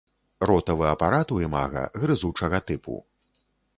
[0.49, 2.95] Ротавы апарат у імага грызучага тыпу.